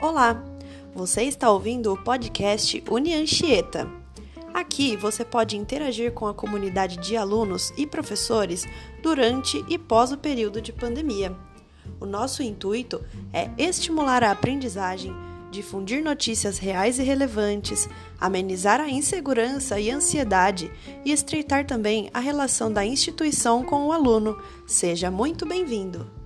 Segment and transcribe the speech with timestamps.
[0.00, 0.42] Olá,
[0.94, 3.86] você está ouvindo o podcast Unianchieta.
[4.54, 8.66] Aqui você pode interagir com a comunidade de alunos e professores
[9.02, 11.36] durante e pós o período de pandemia.
[12.00, 15.14] O nosso intuito é estimular a aprendizagem,
[15.50, 17.86] difundir notícias reais e relevantes,
[18.18, 20.72] amenizar a insegurança e ansiedade
[21.04, 24.40] e estreitar também a relação da instituição com o aluno.
[24.66, 26.19] Seja muito bem-vindo!